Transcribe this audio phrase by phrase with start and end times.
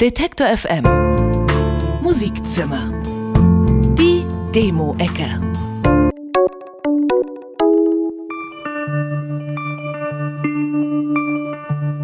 [0.00, 0.84] Detektor FM
[2.00, 2.90] Musikzimmer.
[3.98, 5.38] Die Demo-Ecke.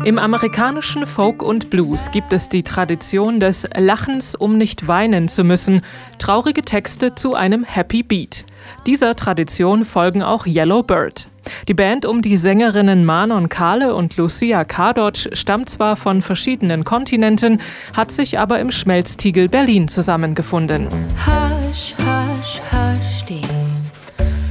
[0.05, 5.43] Im amerikanischen Folk und Blues gibt es die Tradition des Lachens, um nicht weinen zu
[5.43, 5.81] müssen,
[6.19, 8.45] traurige Texte zu einem Happy Beat.
[8.87, 11.29] Dieser Tradition folgen auch Yellow Bird.
[11.69, 17.61] Die Band um die Sängerinnen Manon Kahle und Lucia Kardotsch stammt zwar von verschiedenen Kontinenten,
[17.97, 20.89] hat sich aber im Schmelztiegel Berlin zusammengefunden.
[21.25, 23.41] Hush, hush, hush, dear.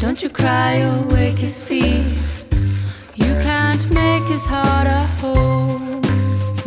[0.01, 2.03] Don't you cry or his feet.
[3.15, 5.05] You can't make his heart a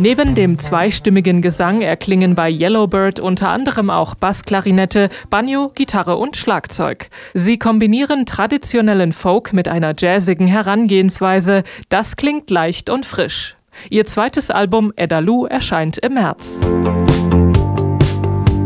[0.00, 7.10] Neben dem zweistimmigen Gesang erklingen bei Yellowbird unter anderem auch Bassklarinette, Banjo, Gitarre und Schlagzeug.
[7.34, 11.64] Sie kombinieren traditionellen Folk mit einer jazzigen Herangehensweise.
[11.88, 13.56] Das klingt leicht und frisch.
[13.90, 16.60] Ihr zweites Album Edalu erscheint im März.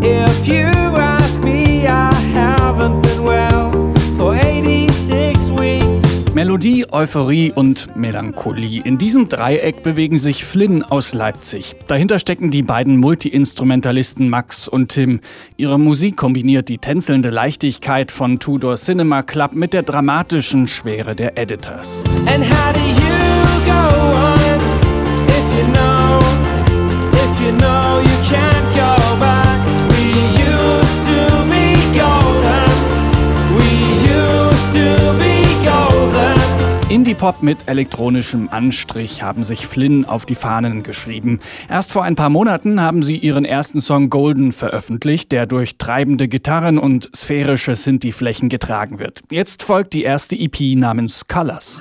[0.04, 0.71] If you
[6.52, 8.82] Melodie, Euphorie und Melancholie.
[8.84, 11.76] In diesem Dreieck bewegen sich Flynn aus Leipzig.
[11.86, 15.20] Dahinter stecken die beiden Multiinstrumentalisten Max und Tim.
[15.56, 21.38] Ihre Musik kombiniert die tänzelnde Leichtigkeit von Tudor Cinema Club mit der dramatischen Schwere der
[21.38, 22.04] Editors.
[27.44, 27.71] And
[36.92, 41.40] Indie-Pop mit elektronischem Anstrich haben sich Flynn auf die Fahnen geschrieben.
[41.70, 46.28] Erst vor ein paar Monaten haben sie ihren ersten Song Golden veröffentlicht, der durch treibende
[46.28, 49.22] Gitarren und sphärische Synthi-Flächen getragen wird.
[49.30, 51.80] Jetzt folgt die erste EP namens Colors.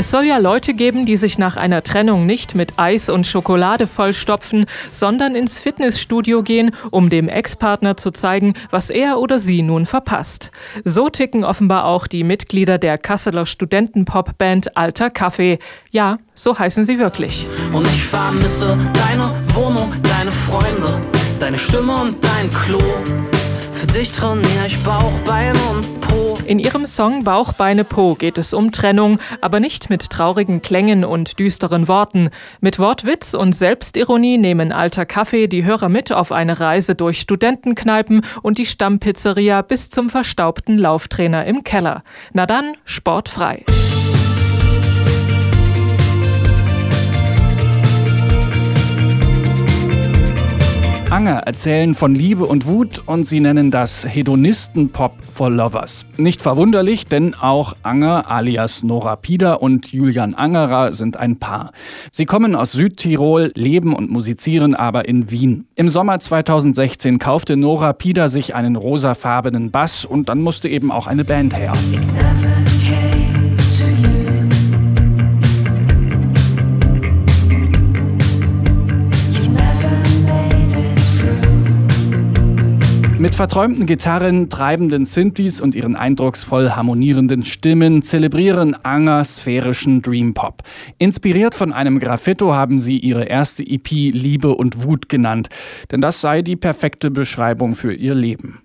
[0.00, 3.86] Es soll ja Leute geben, die sich nach einer Trennung nicht mit Eis und Schokolade
[3.86, 9.84] vollstopfen, sondern ins Fitnessstudio gehen, um dem Ex-Partner zu zeigen, was er oder sie nun
[9.84, 10.52] verpasst.
[10.86, 15.58] So ticken offenbar auch die Mitglieder der Kasseler Studentenpop-Band Alter Kaffee.
[15.90, 17.46] Ja, so heißen sie wirklich.
[17.70, 21.02] Und ich vermisse deine Wohnung, deine Freunde,
[21.38, 22.80] deine Stimme und dein Klo.
[23.74, 26.29] Für dich trainiere ich Bauch, Beine und Po.
[26.50, 31.04] In ihrem Song Bauch, Beine, Po geht es um Trennung, aber nicht mit traurigen Klängen
[31.04, 32.28] und düsteren Worten.
[32.60, 38.22] Mit Wortwitz und Selbstironie nehmen Alter Kaffee die Hörer mit auf eine Reise durch Studentenkneipen
[38.42, 42.02] und die Stammpizzeria bis zum verstaubten Lauftrainer im Keller.
[42.32, 43.64] Na dann, sportfrei.
[51.20, 56.06] Anger erzählen von Liebe und Wut und sie nennen das Hedonisten-Pop for Lovers.
[56.16, 61.72] Nicht verwunderlich, denn auch Anger alias Nora Pida und Julian Angerer sind ein Paar.
[62.10, 65.66] Sie kommen aus Südtirol, leben und musizieren aber in Wien.
[65.74, 71.06] Im Sommer 2016 kaufte Nora Pida sich einen rosafarbenen Bass und dann musste eben auch
[71.06, 71.74] eine Band her.
[83.20, 90.62] Mit verträumten Gitarren, treibenden Synthes und ihren eindrucksvoll harmonierenden Stimmen zelebrieren Anger sphärischen Dream Pop.
[90.96, 95.50] Inspiriert von einem Graffito haben sie ihre erste EP Liebe und Wut genannt,
[95.90, 98.62] denn das sei die perfekte Beschreibung für ihr Leben.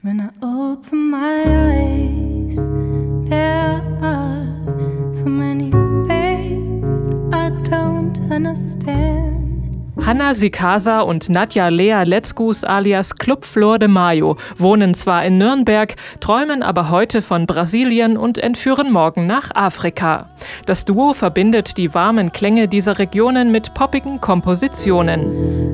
[8.29, 9.34] Understand.
[10.05, 15.95] Hanna Sikasa und Nadja Lea Letzgus alias Club Flor de Mayo wohnen zwar in Nürnberg,
[16.19, 20.29] träumen aber heute von Brasilien und entführen morgen nach Afrika.
[20.67, 25.64] Das Duo verbindet die warmen Klänge dieser Regionen mit poppigen Kompositionen.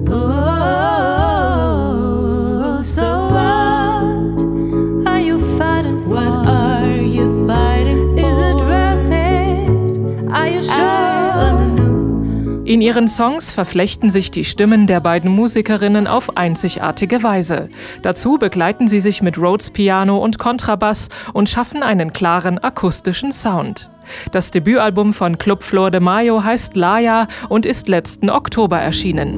[12.72, 17.68] In ihren Songs verflechten sich die Stimmen der beiden Musikerinnen auf einzigartige Weise.
[18.02, 23.90] Dazu begleiten sie sich mit Rhodes Piano und Kontrabass und schaffen einen klaren akustischen Sound.
[24.32, 29.38] Das Debütalbum von Club Flor de Mayo heißt Laya und ist letzten Oktober erschienen.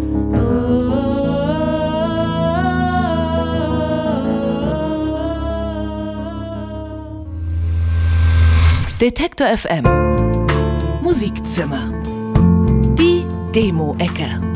[9.01, 9.85] Detektor FM
[11.01, 12.02] Musikzimmer
[13.53, 14.52] Demo-Ecke.